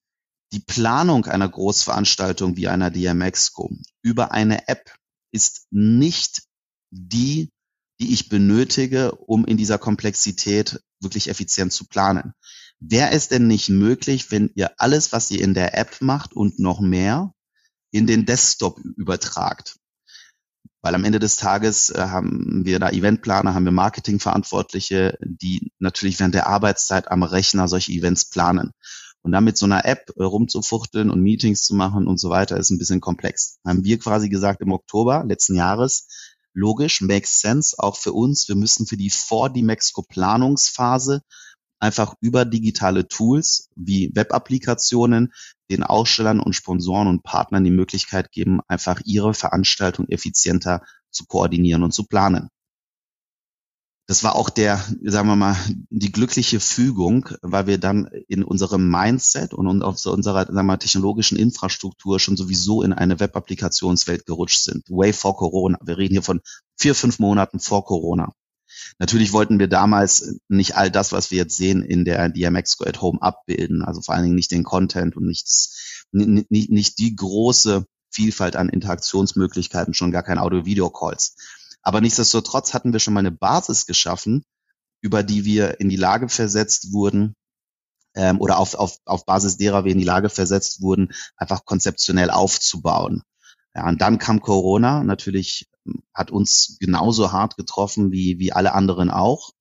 [0.52, 3.70] die Planung einer Großveranstaltung wie einer DMXCO
[4.02, 4.94] über eine App
[5.30, 6.42] ist nicht
[6.90, 7.50] die
[8.00, 12.32] die ich benötige, um in dieser Komplexität wirklich effizient zu planen.
[12.80, 16.58] Wäre es denn nicht möglich, wenn ihr alles, was ihr in der App macht und
[16.58, 17.32] noch mehr,
[17.90, 19.76] in den Desktop übertragt?
[20.80, 26.20] Weil am Ende des Tages äh, haben wir da Eventplaner, haben wir Marketingverantwortliche, die natürlich
[26.20, 28.70] während der Arbeitszeit am Rechner solche Events planen.
[29.22, 32.56] Und dann mit so einer App äh, rumzufuchteln und Meetings zu machen und so weiter,
[32.56, 33.58] ist ein bisschen komplex.
[33.66, 36.06] Haben wir quasi gesagt im Oktober letzten Jahres,
[36.54, 38.48] logisch, makes sense, auch für uns.
[38.48, 41.22] Wir müssen für die vor die Mexico Planungsphase
[41.80, 45.32] einfach über digitale Tools wie Web-Applikationen
[45.70, 51.82] den Ausstellern und Sponsoren und Partnern die Möglichkeit geben, einfach ihre Veranstaltung effizienter zu koordinieren
[51.82, 52.48] und zu planen
[54.08, 55.54] das war auch der, sagen wir mal,
[55.90, 60.78] die glückliche Fügung, weil wir dann in unserem Mindset und auf unserer sagen wir mal,
[60.78, 64.88] technologischen Infrastruktur schon sowieso in eine Web-Applikationswelt gerutscht sind.
[64.88, 65.78] Way vor Corona.
[65.84, 66.40] Wir reden hier von
[66.74, 68.32] vier, fünf Monaten vor Corona.
[68.98, 72.86] Natürlich wollten wir damals nicht all das, was wir jetzt sehen, in der DMX Go
[72.86, 73.82] at Home abbilden.
[73.82, 75.46] Also vor allen Dingen nicht den Content und nicht,
[76.12, 81.36] nicht, nicht die große Vielfalt an Interaktionsmöglichkeiten, schon gar kein Audio-Video-Calls.
[81.88, 84.44] Aber nichtsdestotrotz hatten wir schon mal eine Basis geschaffen,
[85.00, 87.34] über die wir in die Lage versetzt wurden,
[88.14, 92.28] ähm, oder auf, auf, auf Basis derer wir in die Lage versetzt wurden, einfach konzeptionell
[92.28, 93.22] aufzubauen.
[93.74, 95.70] Ja, und dann kam Corona, natürlich
[96.12, 99.52] hat uns genauso hart getroffen wie, wie alle anderen auch.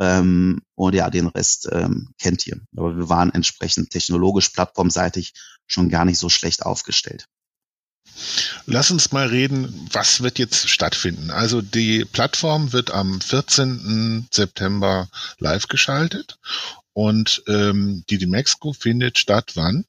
[0.00, 2.58] Ähm, und ja, den Rest ähm, kennt ihr.
[2.74, 5.34] Aber wir waren entsprechend technologisch, plattformseitig
[5.66, 7.26] schon gar nicht so schlecht aufgestellt.
[8.66, 11.30] Lass uns mal reden, was wird jetzt stattfinden.
[11.30, 14.28] Also die Plattform wird am 14.
[14.30, 16.38] September live geschaltet
[16.92, 19.84] und ähm, die Demexco findet statt wann?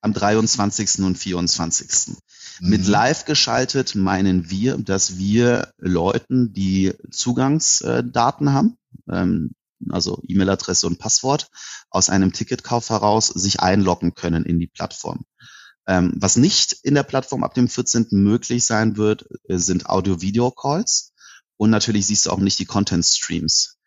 [0.00, 1.00] Am 23.
[1.00, 2.16] und 24.
[2.60, 2.68] Mhm.
[2.68, 8.76] Mit live geschaltet meinen wir, dass wir Leuten, die Zugangsdaten haben,
[9.08, 9.52] ähm,
[9.90, 11.48] also E-Mail-Adresse und Passwort,
[11.90, 15.24] aus einem Ticketkauf heraus sich einloggen können in die Plattform.
[15.86, 18.08] Ähm, was nicht in der Plattform ab dem 14.
[18.12, 21.12] möglich sein wird, äh, sind Audio-Video-Calls
[21.56, 23.78] und natürlich siehst du auch nicht die Content-Streams.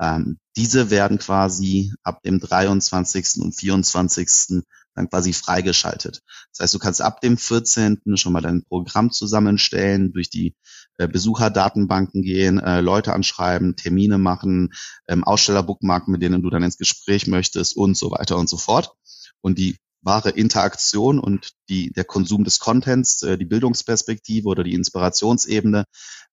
[0.00, 3.40] Ähm, diese werden quasi ab dem 23.
[3.42, 4.62] und 24.
[4.94, 6.22] dann quasi freigeschaltet.
[6.50, 8.02] Das heißt, du kannst ab dem 14.
[8.16, 10.54] schon mal dein Programm zusammenstellen, durch die
[10.98, 14.72] äh, Besucherdatenbanken gehen, äh, Leute anschreiben, Termine machen,
[15.08, 18.56] ähm, Aussteller bookmarken, mit denen du dann ins Gespräch möchtest und so weiter und so
[18.56, 18.92] fort.
[19.40, 24.74] Und die wahre Interaktion und die, der Konsum des Contents, äh, die Bildungsperspektive oder die
[24.74, 25.84] Inspirationsebene,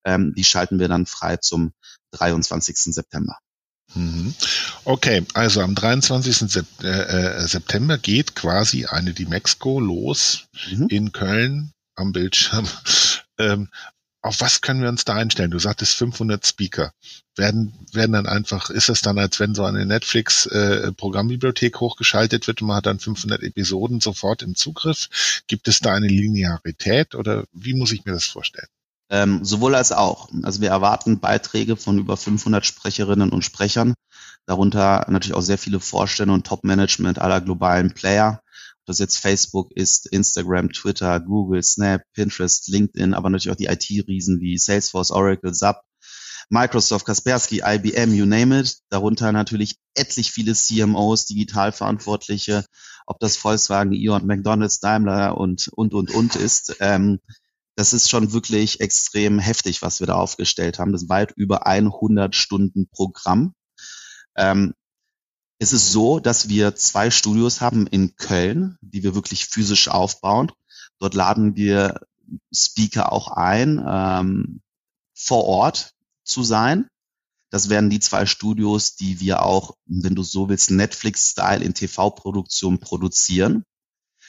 [0.05, 1.71] ähm, die schalten wir dann frei zum
[2.11, 2.93] 23.
[2.93, 3.37] September.
[3.95, 4.33] Mhm.
[4.85, 6.63] Okay, also am 23.
[6.83, 10.87] Äh, äh, September geht quasi eine Dimexco los mhm.
[10.89, 12.67] in Köln am Bildschirm.
[13.41, 13.69] Ähm,
[14.21, 15.51] auf was können wir uns da einstellen?
[15.51, 16.91] Du sagtest 500 Speaker.
[17.35, 22.61] Werden, werden dann einfach, ist es dann, als wenn so eine Netflix äh, hochgeschaltet wird
[22.61, 25.41] und man hat dann 500 Episoden sofort im Zugriff?
[25.47, 28.67] Gibt es da eine Linearität oder wie muss ich mir das vorstellen?
[29.09, 30.29] Ähm, sowohl als auch.
[30.43, 33.95] Also wir erwarten Beiträge von über 500 Sprecherinnen und Sprechern,
[34.45, 38.41] darunter natürlich auch sehr viele Vorstände und Top-Management aller globalen Player
[38.89, 44.39] das jetzt Facebook ist, Instagram, Twitter, Google, Snap, Pinterest, LinkedIn, aber natürlich auch die IT-Riesen
[44.41, 45.81] wie Salesforce, Oracle, SAP,
[46.49, 48.79] Microsoft, Kaspersky, IBM, you name it.
[48.89, 52.65] Darunter natürlich etlich viele CMOs, Digitalverantwortliche,
[53.05, 56.75] ob das Volkswagen, Ion, McDonalds, Daimler und, und, und, und ist.
[56.79, 57.19] Ähm,
[57.75, 60.91] das ist schon wirklich extrem heftig, was wir da aufgestellt haben.
[60.91, 63.53] Das ist weit über 100 Stunden Programm.
[64.35, 64.73] Ähm,
[65.59, 70.51] es ist so, dass wir zwei Studios haben in Köln, die wir wirklich physisch aufbauen.
[70.99, 71.99] Dort laden wir
[72.53, 74.61] Speaker auch ein, ähm,
[75.13, 75.93] vor Ort
[76.23, 76.87] zu sein.
[77.49, 82.79] Das werden die zwei Studios, die wir auch, wenn du so willst, Netflix-Style in TV-Produktion
[82.79, 83.65] produzieren.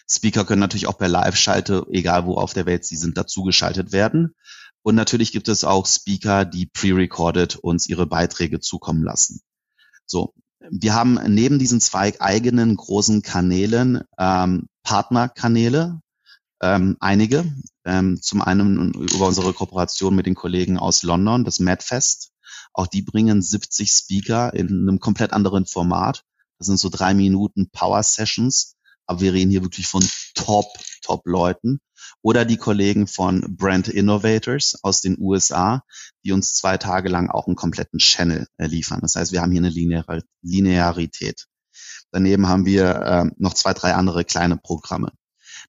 [0.09, 4.35] Speaker können natürlich auch per Live-Schalte, egal wo auf der Welt sie sind, dazugeschaltet werden.
[4.83, 9.43] Und natürlich gibt es auch Speaker, die pre-recorded uns ihre Beiträge zukommen lassen.
[10.07, 10.35] So,
[10.68, 16.01] wir haben neben diesen zwei eigenen großen Kanälen ähm, Partnerkanäle,
[16.62, 17.44] ähm, einige.
[17.85, 22.33] Ähm, zum einen über unsere Kooperation mit den Kollegen aus London, das MadFest.
[22.75, 26.25] Auch die bringen 70 Speaker in einem komplett anderen Format.
[26.59, 28.77] Das sind so drei Minuten Power Sessions.
[29.07, 30.66] Aber wir reden hier wirklich von Top,
[31.03, 31.81] Top Leuten
[32.23, 35.85] oder die Kollegen von Brand Innovators aus den USA,
[36.25, 39.01] die uns zwei Tage lang auch einen kompletten Channel äh, liefern.
[39.01, 40.05] Das heißt, wir haben hier eine Linear
[40.43, 41.47] Linearität.
[42.11, 45.13] Daneben haben wir äh, noch zwei, drei andere kleine Programme.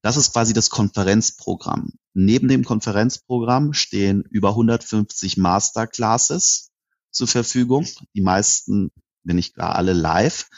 [0.02, 1.92] Das ist quasi das Konferenzprogramm.
[2.14, 6.70] Neben dem Konferenzprogramm stehen über 150 Masterclasses
[7.10, 7.86] zur Verfügung.
[8.14, 8.90] Die meisten,
[9.22, 10.48] wenn nicht gar alle live.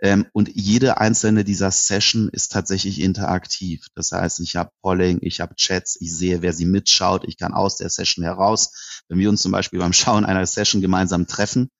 [0.00, 3.86] Ähm, und jede einzelne dieser Session ist tatsächlich interaktiv.
[3.94, 7.52] Das heißt, ich habe Polling, ich habe Chats, ich sehe, wer sie mitschaut, ich kann
[7.52, 11.70] aus der Session heraus, wenn wir uns zum Beispiel beim Schauen einer Session gemeinsam treffen,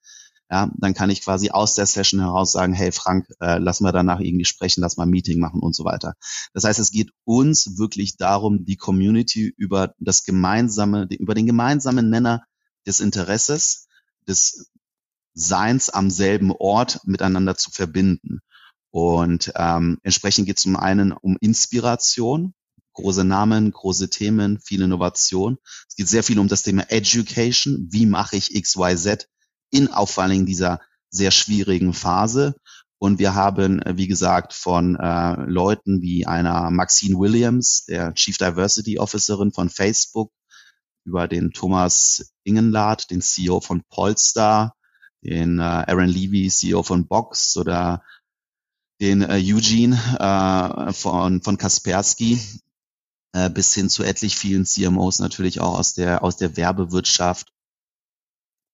[0.51, 3.91] ja, dann kann ich quasi aus der Session heraus sagen, hey Frank, äh, lass mal
[3.91, 6.15] danach irgendwie sprechen, lass mal ein Meeting machen und so weiter.
[6.53, 12.09] Das heißt, es geht uns wirklich darum, die Community über das gemeinsame, über den gemeinsamen
[12.09, 12.43] Nenner
[12.87, 13.87] des Interesses,
[14.27, 14.71] des
[15.33, 18.39] Seins am selben Ort miteinander zu verbinden.
[18.91, 22.53] Und ähm, entsprechend geht es zum einen um Inspiration,
[22.93, 25.57] große Namen, große Themen, viel Innovation.
[25.87, 27.87] Es geht sehr viel um das Thema Education.
[27.91, 29.27] Wie mache ich XYZ
[29.71, 32.55] in auch vor allen Dingen dieser sehr schwierigen Phase?
[32.97, 38.37] Und wir haben, äh, wie gesagt, von äh, Leuten wie einer Maxine Williams, der Chief
[38.37, 40.31] Diversity Officerin von Facebook,
[41.05, 44.75] über den Thomas Ingenlath, den CEO von Polestar,
[45.23, 48.03] den äh, Aaron Levy, CEO von Box oder
[49.01, 52.39] den äh, Eugene äh, von, von Kaspersky
[53.33, 57.53] äh, bis hin zu etlich vielen CMOs natürlich auch aus der, aus der Werbewirtschaft.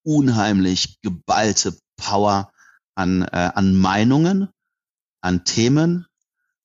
[0.04, 2.52] Unheimlich geballte Power
[2.94, 4.48] an, äh, an Meinungen,
[5.20, 6.06] an Themen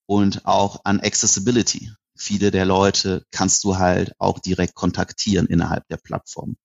[0.06, 1.92] und auch an Accessibility.
[2.16, 6.56] Viele der Leute kannst du halt auch direkt kontaktieren innerhalb der Plattform.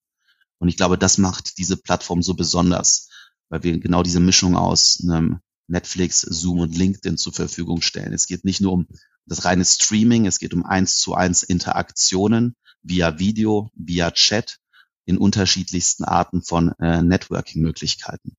[0.59, 3.09] Und ich glaube, das macht diese Plattform so besonders.
[3.49, 8.13] weil wir genau diese Mischung aus einem Netflix, Zoom und LinkedIn zur Verfügung stellen.
[8.13, 8.87] Es geht nicht nur um
[9.25, 14.59] das reine Streaming, es geht um eins zu eins Interaktionen via Video, via Chat
[15.05, 18.35] in unterschiedlichsten Arten von äh, Networking-Möglichkeiten.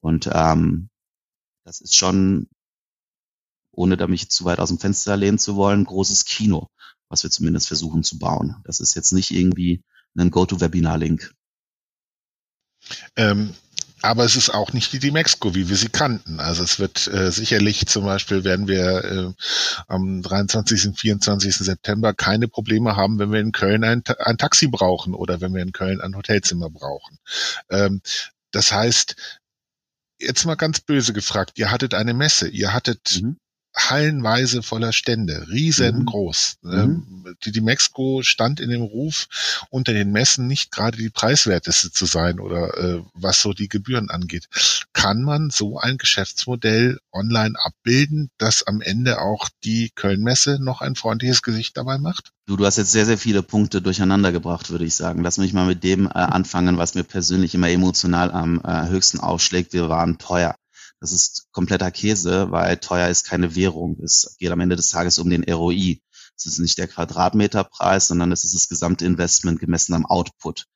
[0.00, 0.88] Und ähm,
[1.64, 2.48] das ist schon,
[3.72, 6.68] ohne da mich zu weit aus dem Fenster lehnen zu wollen, großes Kino,
[7.08, 8.56] was wir zumindest versuchen zu bauen.
[8.64, 9.82] Das ist jetzt nicht irgendwie
[10.18, 11.34] ein GoToWebinar-Link.
[13.16, 13.54] Ähm,
[14.02, 16.40] aber es ist auch nicht die Dimexco, wie wir sie kannten.
[16.40, 19.32] Also es wird äh, sicherlich zum Beispiel werden wir äh,
[19.88, 20.86] am 23.
[20.86, 21.56] und 24.
[21.56, 25.62] September keine Probleme haben, wenn wir in Köln ein, ein Taxi brauchen oder wenn wir
[25.62, 27.18] in Köln ein Hotelzimmer brauchen.
[27.68, 28.00] Ähm,
[28.52, 29.16] das heißt,
[30.18, 33.36] jetzt mal ganz böse gefragt, ihr hattet eine Messe, ihr hattet mhm
[33.76, 36.58] hallenweise voller Stände, riesengroß.
[36.62, 36.72] Mhm.
[36.72, 37.36] Ähm, mhm.
[37.44, 39.28] die, die Mexiko stand in dem Ruf,
[39.70, 44.10] unter den Messen nicht gerade die preiswerteste zu sein oder äh, was so die Gebühren
[44.10, 44.48] angeht.
[44.92, 50.96] Kann man so ein Geschäftsmodell online abbilden, dass am Ende auch die Kölnmesse noch ein
[50.96, 52.32] freundliches Gesicht dabei macht?
[52.46, 55.22] Du, du hast jetzt sehr, sehr viele Punkte durcheinander gebracht, würde ich sagen.
[55.22, 59.20] Lass mich mal mit dem äh, anfangen, was mir persönlich immer emotional am äh, höchsten
[59.20, 59.72] aufschlägt.
[59.72, 60.56] Wir waren teuer.
[61.00, 63.98] Das ist kompletter Käse, weil teuer ist keine Währung.
[64.02, 66.00] Es geht am Ende des Tages um den ROI.
[66.36, 70.66] Es ist nicht der Quadratmeterpreis, sondern es ist das gesamte Investment gemessen am Output.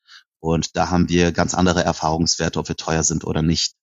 [0.41, 3.75] Und da haben wir ganz andere Erfahrungswerte, ob wir teuer sind oder nicht.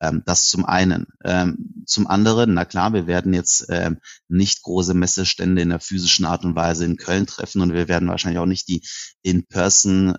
[0.00, 1.06] Ähm, das zum einen.
[1.24, 6.24] Ähm, zum anderen, na klar, wir werden jetzt ähm, nicht große Messestände in der physischen
[6.26, 8.86] Art und Weise in Köln treffen und wir werden wahrscheinlich auch nicht die
[9.22, 10.16] in-person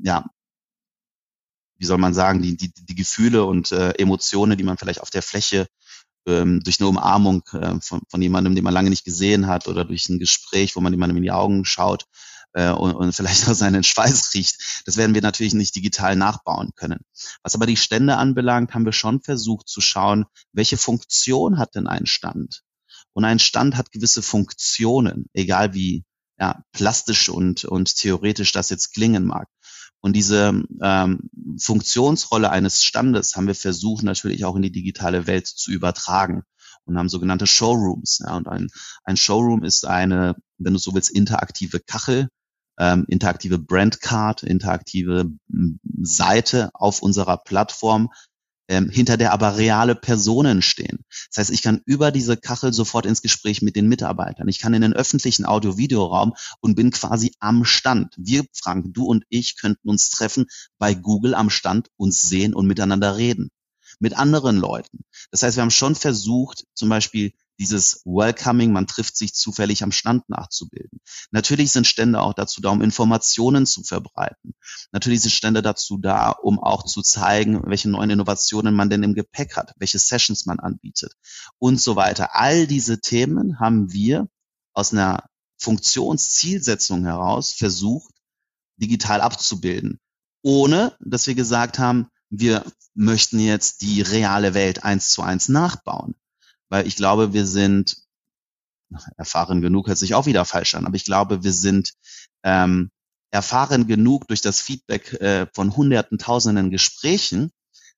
[0.00, 0.24] ja,
[1.78, 5.10] wie soll man sagen, die, die, die Gefühle und äh, Emotionen, die man vielleicht auf
[5.10, 5.66] der Fläche
[6.26, 9.84] ähm, durch eine Umarmung äh, von, von jemandem, den man lange nicht gesehen hat oder
[9.84, 12.04] durch ein Gespräch, wo man jemandem in die Augen schaut
[12.52, 14.82] äh, und, und vielleicht auch seinen Schweiß riecht.
[14.84, 17.00] Das werden wir natürlich nicht digital nachbauen können.
[17.42, 21.86] Was aber die Stände anbelangt, haben wir schon versucht zu schauen, welche Funktion hat denn
[21.86, 22.62] ein Stand?
[23.12, 26.04] Und ein Stand hat gewisse Funktionen, egal wie
[26.38, 29.48] ja, plastisch und, und theoretisch das jetzt klingen mag.
[30.00, 31.30] Und diese ähm,
[31.60, 36.44] Funktionsrolle eines Standes haben wir versucht natürlich auch in die digitale Welt zu übertragen
[36.84, 38.20] und haben sogenannte Showrooms.
[38.24, 38.68] Ja, und ein,
[39.04, 42.28] ein Showroom ist eine, wenn du so willst, interaktive Kachel,
[42.78, 45.32] ähm, interaktive Brandcard, interaktive
[46.00, 48.10] Seite auf unserer Plattform,
[48.68, 51.04] ähm, hinter der aber reale Personen stehen.
[51.30, 54.48] Das heißt, ich kann über diese Kachel sofort ins Gespräch mit den Mitarbeitern.
[54.48, 58.14] Ich kann in den öffentlichen Audio-Videoraum und bin quasi am Stand.
[58.18, 60.46] Wir, Frank, du und ich könnten uns treffen
[60.78, 63.50] bei Google am Stand, uns sehen und miteinander reden.
[64.00, 65.00] Mit anderen Leuten.
[65.30, 69.92] Das heißt, wir haben schon versucht, zum Beispiel dieses Welcoming, man trifft sich zufällig am
[69.92, 71.00] Stand nachzubilden.
[71.30, 74.54] Natürlich sind Stände auch dazu da, um Informationen zu verbreiten.
[74.92, 79.14] Natürlich sind Stände dazu da, um auch zu zeigen, welche neuen Innovationen man denn im
[79.14, 81.14] Gepäck hat, welche Sessions man anbietet
[81.58, 82.36] und so weiter.
[82.36, 84.28] All diese Themen haben wir
[84.72, 88.14] aus einer Funktionszielsetzung heraus versucht,
[88.76, 89.98] digital abzubilden,
[90.42, 96.14] ohne dass wir gesagt haben, wir möchten jetzt die reale Welt eins zu eins nachbauen
[96.68, 97.96] weil ich glaube, wir sind
[99.16, 101.92] erfahren genug, hört sich auch wieder falsch an, aber ich glaube, wir sind
[102.42, 102.90] ähm,
[103.30, 107.50] erfahren genug durch das Feedback äh, von hunderten, tausenden Gesprächen,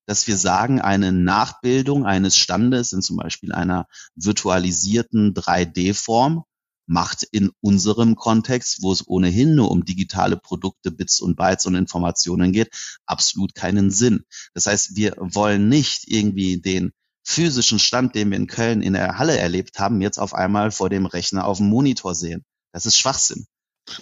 [0.07, 6.45] dass wir sagen, eine Nachbildung eines Standes in zum Beispiel einer virtualisierten 3D-Form
[6.87, 11.77] macht in unserem Kontext, wo es ohnehin nur um digitale Produkte, Bits und Bytes und
[11.77, 12.71] Informationen geht,
[13.07, 14.25] absolut keinen Sinn.
[14.55, 19.19] Das heißt, wir wollen nicht irgendwie den physischen Stand, den wir in Köln in der
[19.19, 22.45] Halle erlebt haben, jetzt auf einmal vor dem Rechner auf dem Monitor sehen.
[22.73, 23.47] Das ist Schwachsinn.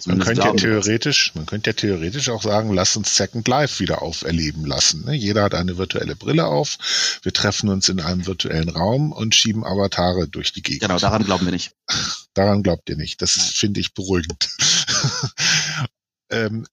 [0.05, 4.01] man könnte ja theoretisch, man könnte ja theoretisch auch sagen, lass uns Second Life wieder
[4.01, 5.05] auferleben lassen.
[5.05, 5.15] Ne?
[5.15, 7.19] Jeder hat eine virtuelle Brille auf.
[7.23, 10.81] Wir treffen uns in einem virtuellen Raum und schieben Avatare durch die Gegend.
[10.81, 11.71] Genau, daran glauben wir nicht.
[12.35, 13.21] Daran glaubt ihr nicht.
[13.21, 14.49] Das finde ich beruhigend.
[16.29, 16.65] ähm,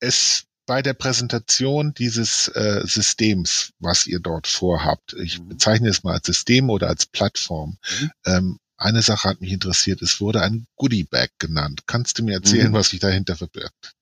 [0.00, 5.48] es bei der Präsentation dieses äh, Systems, was ihr dort vorhabt, ich mhm.
[5.48, 8.10] bezeichne es mal als System oder als Plattform, mhm.
[8.26, 11.82] ähm, eine Sache hat mich interessiert, es wurde ein Goodie Bag genannt.
[11.86, 12.74] Kannst du mir erzählen, mhm.
[12.74, 13.94] was sich dahinter verbirgt?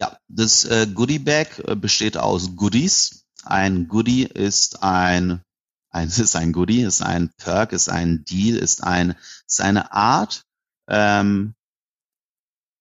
[0.00, 3.24] Ja, das äh, Goodie Bag äh, besteht aus Goodies.
[3.44, 5.40] Ein Goodie ist ein,
[5.90, 9.14] ein ist ein Goodie, ist ein Perk, ist ein Deal, ist ein
[9.46, 10.44] ist eine Art
[10.88, 11.54] ähm,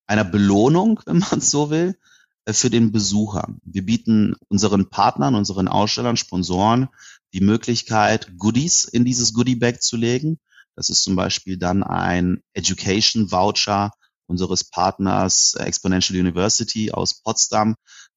[0.07, 1.97] einer Belohnung, wenn man so will,
[2.47, 3.47] für den Besucher.
[3.63, 6.89] Wir bieten unseren Partnern, unseren Ausstellern, Sponsoren
[7.33, 10.39] die Möglichkeit, Goodies in dieses Goodie Bag zu legen.
[10.75, 13.91] Das ist zum Beispiel dann ein Education Voucher
[14.27, 17.75] unseres Partners Exponential University aus Potsdam,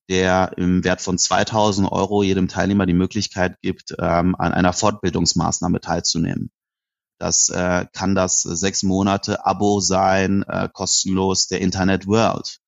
[0.08, 5.80] der im Wert von 2000 Euro jedem Teilnehmer die Möglichkeit gibt, ähm, an einer Fortbildungsmaßnahme
[5.80, 6.50] teilzunehmen.
[7.18, 12.60] Das äh, kann das sechs Monate Abo sein, äh, kostenlos der Internet World.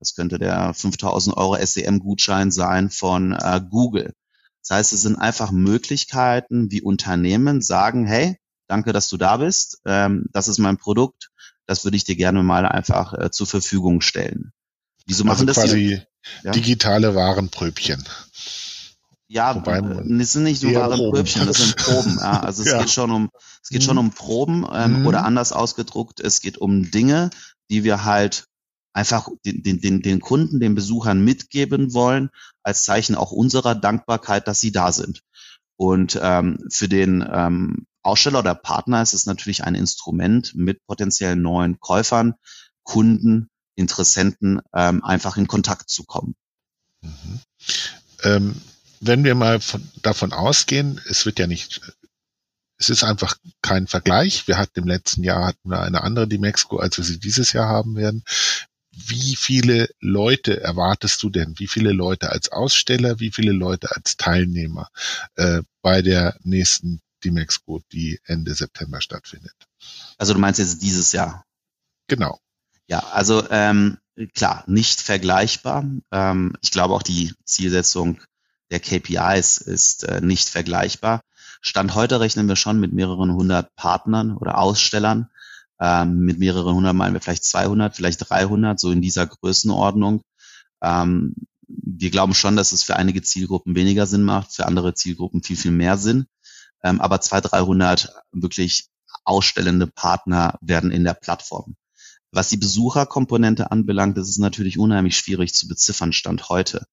[0.00, 4.14] Das könnte der 5000 Euro SEM-Gutschein sein von äh, Google.
[4.62, 8.36] Das heißt, es sind einfach Möglichkeiten, wie Unternehmen sagen, hey,
[8.66, 11.30] danke, dass du da bist, ähm, das ist mein Produkt,
[11.66, 14.52] das würde ich dir gerne mal einfach äh, zur Verfügung stellen.
[15.06, 16.02] Wieso machen also das quasi
[16.42, 16.50] ja?
[16.52, 18.04] digitale Warenpröbchen.
[19.28, 22.18] Ja, Wobei, das sind nicht so Warenpröbchen, das sind Proben.
[22.18, 22.40] Ja.
[22.40, 22.78] Also es ja.
[22.78, 23.30] geht schon um,
[23.62, 24.00] es geht schon mhm.
[24.00, 25.06] um Proben ähm, mhm.
[25.06, 27.30] oder anders ausgedruckt, es geht um Dinge,
[27.70, 28.46] die wir halt
[28.92, 32.30] einfach den, den, den, den Kunden, den Besuchern mitgeben wollen,
[32.62, 35.22] als Zeichen auch unserer Dankbarkeit, dass sie da sind.
[35.76, 41.42] Und ähm, für den ähm, Aussteller oder Partner ist es natürlich ein Instrument, mit potenziellen
[41.42, 42.34] neuen Käufern,
[42.82, 46.34] Kunden, Interessenten ähm, einfach in Kontakt zu kommen.
[47.02, 47.40] Mhm.
[48.22, 48.56] Ähm,
[49.00, 51.80] wenn wir mal von, davon ausgehen, es wird ja nicht,
[52.76, 54.46] es ist einfach kein Vergleich.
[54.46, 57.68] Wir hatten im letzten Jahr hatten wir eine andere Dimexco, als wir sie dieses Jahr
[57.68, 58.24] haben werden.
[58.92, 61.58] Wie viele Leute erwartest du denn?
[61.58, 63.20] Wie viele Leute als Aussteller?
[63.20, 64.88] Wie viele Leute als Teilnehmer
[65.36, 69.54] äh, bei der nächsten Dimexco, die Ende September stattfindet?
[70.18, 71.44] Also du meinst jetzt dieses Jahr?
[72.08, 72.40] Genau.
[72.88, 73.98] Ja, also ähm,
[74.34, 75.84] klar, nicht vergleichbar.
[76.10, 78.20] Ähm, ich glaube auch die Zielsetzung
[78.70, 81.22] der KPIs ist äh, nicht vergleichbar.
[81.60, 85.30] Stand heute rechnen wir schon mit mehreren hundert Partnern oder Ausstellern.
[85.80, 90.22] Ähm, mit mehreren hundert meinen wir vielleicht 200, vielleicht 300, so in dieser Größenordnung.
[90.82, 91.34] Ähm,
[91.68, 95.56] wir glauben schon, dass es für einige Zielgruppen weniger Sinn macht, für andere Zielgruppen viel,
[95.56, 96.26] viel mehr Sinn.
[96.82, 98.88] Ähm, aber 200, 300 wirklich
[99.24, 101.76] ausstellende Partner werden in der Plattform.
[102.32, 106.86] Was die Besucherkomponente anbelangt, das ist natürlich unheimlich schwierig zu beziffern, Stand heute.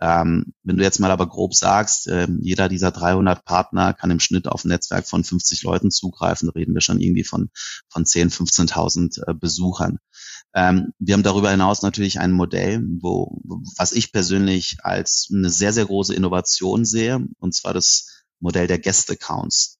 [0.00, 4.20] Ähm, wenn du jetzt mal aber grob sagst, äh, jeder dieser 300 Partner kann im
[4.20, 7.50] Schnitt auf ein Netzwerk von 50 Leuten zugreifen, reden wir schon irgendwie von,
[7.88, 9.98] von 10, 15.000 äh, Besuchern.
[10.54, 13.40] Ähm, wir haben darüber hinaus natürlich ein Modell, wo,
[13.76, 18.78] was ich persönlich als eine sehr, sehr große Innovation sehe, und zwar das Modell der
[18.78, 19.78] Guest-Accounts.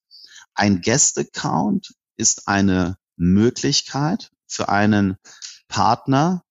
[0.53, 5.15] Ein Guest-Account ist eine Möglichkeit für einen
[5.69, 6.43] Partner,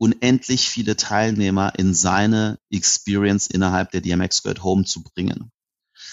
[0.00, 5.52] unendlich viele Teilnehmer in seine Experience innerhalb der DMX Girl Home zu bringen.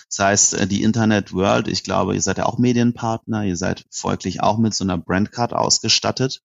[0.10, 3.86] Das heißt, äh, die Internet World, ich glaube, ihr seid ja auch Medienpartner, ihr seid
[3.90, 6.42] folglich auch mit so einer Brandcard ausgestattet.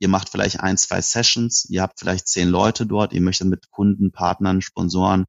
[0.00, 3.70] Ihr macht vielleicht ein, zwei Sessions, ihr habt vielleicht zehn Leute dort, ihr möchtet mit
[3.70, 5.26] Kunden, Partnern, Sponsoren,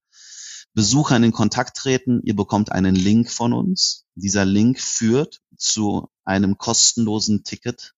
[0.73, 2.19] Besuchern in Kontakt treten.
[2.23, 4.05] Ihr bekommt einen Link von uns.
[4.15, 7.93] Dieser Link führt zu einem kostenlosen Ticket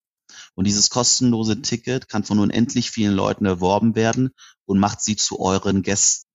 [0.54, 4.32] und dieses kostenlose Ticket kann von unendlich vielen Leuten erworben werden
[4.66, 6.26] und macht sie zu euren Gästen.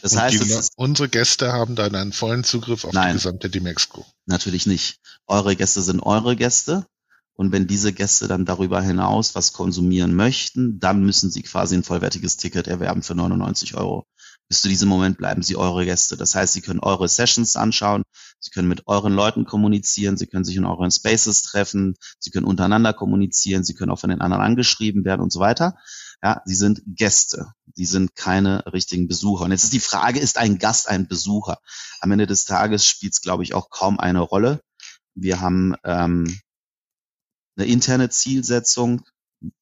[0.00, 3.50] Das und heißt, die, unsere Gäste haben dann einen vollen Zugriff auf nein, die gesamte
[3.50, 4.06] Dimexco.
[4.26, 5.00] Natürlich nicht.
[5.26, 6.86] Eure Gäste sind eure Gäste.
[7.34, 11.82] Und wenn diese Gäste dann darüber hinaus was konsumieren möchten, dann müssen sie quasi ein
[11.82, 14.06] vollwertiges Ticket erwerben für 99 Euro
[14.52, 16.18] bis zu diesem Moment bleiben sie eure Gäste.
[16.18, 18.01] Das heißt, sie können eure Sessions anschauen,
[18.42, 22.44] sie können mit euren Leuten kommunizieren, sie können sich in euren Spaces treffen, sie können
[22.44, 25.76] untereinander kommunizieren, sie können auch von den anderen angeschrieben werden und so weiter.
[26.22, 27.52] Ja, sie sind Gäste.
[27.74, 29.44] Sie sind keine richtigen Besucher.
[29.44, 31.58] Und jetzt ist die Frage, ist ein Gast ein Besucher?
[32.00, 34.60] Am Ende des Tages spielt es, glaube ich, auch kaum eine Rolle.
[35.14, 36.38] Wir haben ähm,
[37.56, 39.02] eine interne Zielsetzung,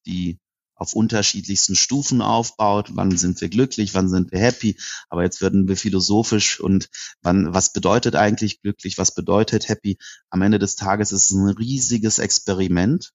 [0.07, 0.39] die
[0.81, 2.93] auf unterschiedlichsten Stufen aufbaut.
[2.95, 3.93] Wann sind wir glücklich?
[3.93, 4.79] Wann sind wir happy?
[5.11, 6.89] Aber jetzt werden wir philosophisch und
[7.21, 8.97] wann, was bedeutet eigentlich glücklich?
[8.97, 9.99] Was bedeutet happy?
[10.31, 13.13] Am Ende des Tages ist es ein riesiges Experiment,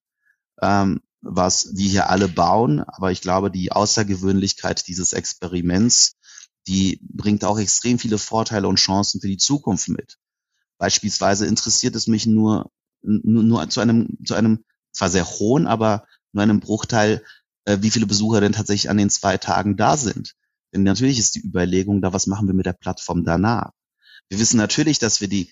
[0.61, 2.81] ähm, was wir hier alle bauen.
[2.81, 6.17] Aber ich glaube, die Außergewöhnlichkeit dieses Experiments,
[6.67, 10.19] die bringt auch extrem viele Vorteile und Chancen für die Zukunft mit.
[10.77, 12.69] Beispielsweise interessiert es mich nur,
[13.01, 17.23] nur, nur zu einem, zu einem zwar sehr hohen, aber nur einem Bruchteil
[17.65, 20.33] äh, wie viele Besucher denn tatsächlich an den zwei Tagen da sind.
[20.73, 23.71] Denn natürlich ist die Überlegung da, was machen wir mit der Plattform danach?
[24.29, 25.51] Wir wissen natürlich, dass wir die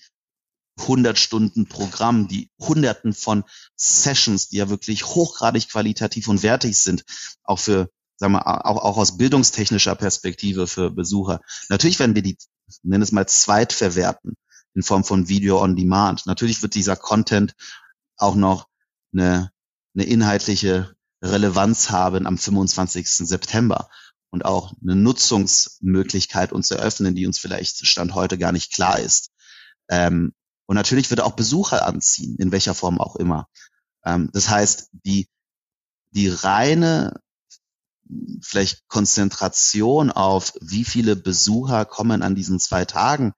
[0.78, 3.44] 100 Stunden Programm, die Hunderten von
[3.76, 7.04] Sessions, die ja wirklich hochgradig qualitativ und wertig sind,
[7.44, 11.40] auch für, sagen wir, auch, auch aus bildungstechnischer Perspektive für Besucher.
[11.68, 12.36] Natürlich werden wir die,
[12.82, 14.34] nennen es mal, zweitverwerten
[14.74, 16.26] in Form von Video on Demand.
[16.26, 17.54] Natürlich wird dieser Content
[18.16, 18.66] auch noch
[19.12, 19.52] eine,
[19.94, 23.08] eine inhaltliche Relevanz haben am 25.
[23.08, 23.88] September
[24.30, 29.30] und auch eine Nutzungsmöglichkeit uns eröffnen, die uns vielleicht Stand heute gar nicht klar ist.
[29.88, 30.32] Ähm,
[30.66, 33.48] und natürlich wird er auch Besucher anziehen, in welcher Form auch immer.
[34.04, 35.28] Ähm, das heißt, die,
[36.10, 37.20] die reine
[38.42, 43.32] vielleicht Konzentration auf, wie viele Besucher kommen an diesen zwei Tagen,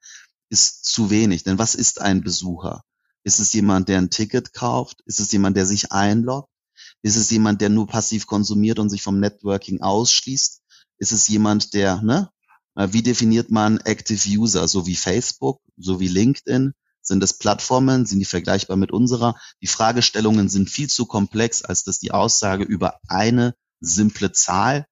[0.49, 1.45] ist zu wenig.
[1.45, 2.82] Denn was ist ein Besucher?
[3.22, 5.03] Ist es jemand, der ein Ticket kauft?
[5.05, 6.49] Ist es jemand, der sich einloggt?
[7.03, 10.62] Ist es jemand, der nur passiv konsumiert und sich vom Networking ausschließt?
[10.99, 12.30] Ist es jemand, der, ne?
[12.74, 14.68] Wie definiert man Active User?
[14.68, 16.74] So wie Facebook, so wie LinkedIn?
[17.01, 18.05] Sind es Plattformen?
[18.05, 19.36] Sind die vergleichbar mit unserer?
[19.62, 24.86] Die Fragestellungen sind viel zu komplex, als dass die Aussage über eine simple Zahl,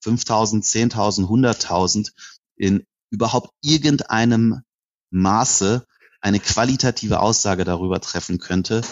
[0.00, 2.10] 5000, 10.000, 100.000,
[2.56, 4.62] in überhaupt irgendeinem
[5.10, 5.86] Maße
[6.20, 8.82] eine qualitative Aussage darüber treffen könnte,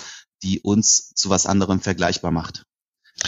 [0.42, 2.64] die uns zu was anderem vergleichbar macht.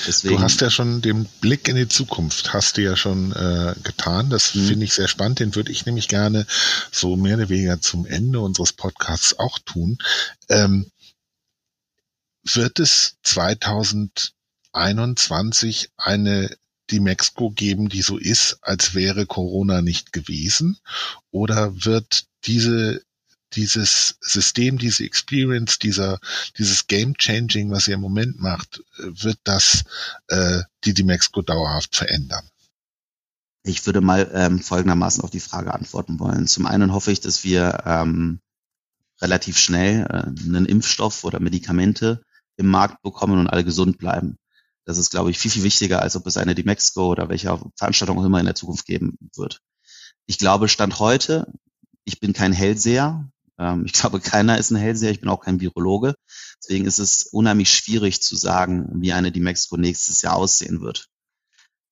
[0.07, 3.75] Deswegen, du hast ja schon den Blick in die Zukunft, hast du ja schon äh,
[3.83, 4.31] getan.
[4.31, 4.69] Das mhm.
[4.69, 5.41] finde ich sehr spannend.
[5.41, 6.47] Den würde ich nämlich gerne
[6.93, 9.99] so mehr oder weniger zum Ende unseres Podcasts auch tun.
[10.49, 10.89] Ähm,
[12.45, 16.57] wird es 2021 eine
[16.91, 20.79] die Mexiko geben, die so ist, als wäre Corona nicht gewesen?
[21.31, 23.03] Oder wird diese
[23.55, 26.19] dieses System, diese Experience, dieser,
[26.59, 29.85] dieses Game Changing, was ihr im Moment macht, wird das
[30.29, 32.49] äh, die Mexiko dauerhaft verändern?
[33.63, 36.47] Ich würde mal ähm, folgendermaßen auf die Frage antworten wollen.
[36.47, 38.41] Zum einen hoffe ich, dass wir ähm,
[39.21, 42.23] relativ schnell äh, einen Impfstoff oder Medikamente
[42.57, 44.39] im Markt bekommen und alle gesund bleiben.
[44.85, 47.59] Das ist, glaube ich, viel, viel wichtiger, als ob es eine die Mexiko oder welche
[47.77, 49.61] Veranstaltung auch immer in der Zukunft geben wird.
[50.27, 51.53] Ich glaube, Stand heute,
[52.05, 53.29] ich bin kein Hellseher,
[53.61, 56.15] ähm, ich glaube, keiner ist ein Hellseher, ich bin auch kein Virologe.
[56.63, 61.09] Deswegen ist es unheimlich schwierig zu sagen, wie eine die Mexiko nächstes Jahr aussehen wird.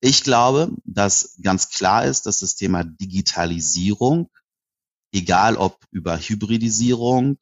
[0.01, 4.29] Ich glaube, dass ganz klar ist, dass das Thema Digitalisierung,
[5.13, 7.37] egal ob über Hybridisierung,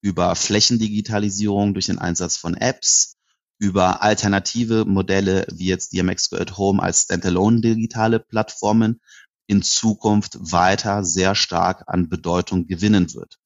[0.00, 3.16] über Flächendigitalisierung durch den Einsatz von Apps,
[3.58, 9.00] über alternative Modelle wie jetzt die Mexico at Home als Standalone digitale Plattformen
[9.46, 13.38] in Zukunft weiter sehr stark an Bedeutung gewinnen wird.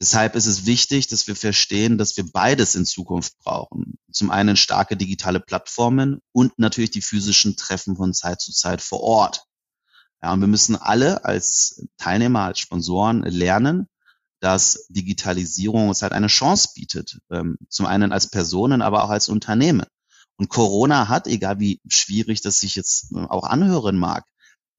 [0.00, 3.98] Deshalb ist es wichtig, dass wir verstehen, dass wir beides in Zukunft brauchen.
[4.10, 9.02] Zum einen starke digitale Plattformen und natürlich die physischen Treffen von Zeit zu Zeit vor
[9.02, 9.44] Ort.
[10.22, 13.88] Ja, und wir müssen alle als Teilnehmer, als Sponsoren lernen,
[14.40, 17.20] dass Digitalisierung uns halt eine Chance bietet.
[17.30, 19.84] Ähm, zum einen als Personen, aber auch als Unternehmen.
[20.36, 24.24] Und Corona hat, egal wie schwierig das sich jetzt auch anhören mag,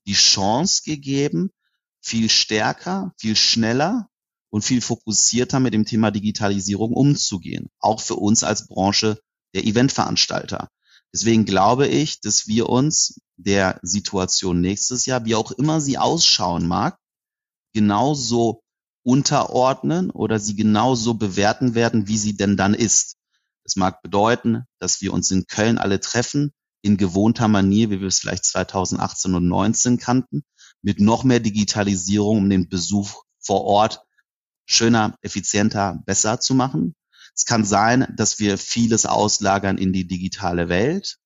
[0.08, 1.52] die Chance gegeben,
[2.02, 4.10] viel stärker, viel schneller
[4.52, 7.70] und viel fokussierter mit dem Thema Digitalisierung umzugehen.
[7.80, 9.20] Auch für uns als Branche
[9.56, 10.70] der Eventveranstalter.
[11.14, 16.68] Deswegen glaube ich, dass wir uns der Situation nächstes Jahr, wie auch immer sie ausschauen
[16.68, 16.98] mag,
[17.74, 18.62] genauso
[19.04, 23.16] unterordnen oder sie genauso bewerten werden, wie sie denn dann ist.
[23.64, 28.08] Das mag bedeuten, dass wir uns in Köln alle treffen, in gewohnter Manier, wie wir
[28.08, 30.44] es vielleicht 2018 und 2019 kannten,
[30.82, 34.02] mit noch mehr Digitalisierung, um den Besuch vor Ort
[34.66, 36.96] schöner, effizienter, besser zu machen.
[37.36, 41.18] Es kann sein, dass wir vieles auslagern in die digitale Welt.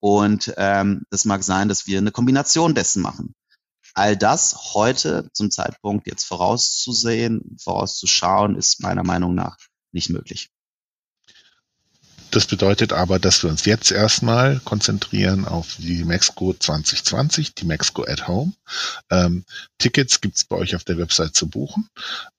[0.00, 3.34] Und ähm, das mag sein, dass wir eine Kombination dessen machen.
[3.94, 9.56] All das heute zum Zeitpunkt jetzt vorauszusehen, vorauszuschauen, ist meiner Meinung nach
[9.92, 10.50] nicht möglich.
[12.34, 18.02] Das bedeutet aber, dass wir uns jetzt erstmal konzentrieren auf die Mexco 2020, die Mexco
[18.02, 18.54] at Home.
[19.08, 19.44] Ähm,
[19.78, 21.88] Tickets gibt's bei euch auf der Website zu buchen.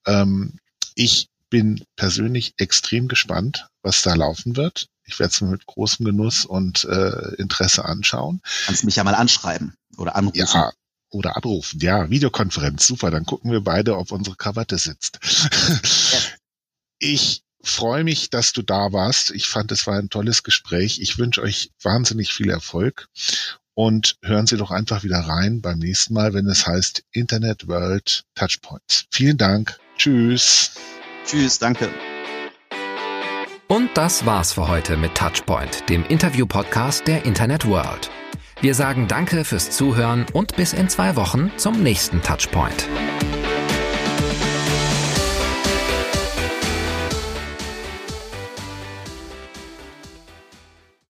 [0.05, 0.59] Ähm,
[0.95, 4.89] ich bin persönlich extrem gespannt, was da laufen wird.
[5.05, 8.41] Ich werde es mir mit großem Genuss und äh, Interesse anschauen.
[8.65, 10.37] Kannst mich ja mal anschreiben oder anrufen.
[10.37, 10.73] Ja,
[11.09, 11.79] oder anrufen.
[11.79, 13.11] Ja, Videokonferenz, super.
[13.11, 15.19] Dann gucken wir beide, ob unsere Krawatte sitzt.
[16.99, 19.31] ich freue mich, dass du da warst.
[19.31, 20.99] Ich fand, es war ein tolles Gespräch.
[21.01, 23.07] Ich wünsche euch wahnsinnig viel Erfolg
[23.73, 28.23] und hören Sie doch einfach wieder rein beim nächsten Mal, wenn es heißt Internet World
[28.35, 29.05] Touchpoints.
[29.11, 29.77] Vielen Dank.
[29.97, 30.71] Tschüss.
[31.25, 31.89] Tschüss, danke.
[33.67, 38.11] Und das war's für heute mit Touchpoint, dem Interview-Podcast der Internet World.
[38.61, 42.87] Wir sagen Danke fürs Zuhören und bis in zwei Wochen zum nächsten Touchpoint.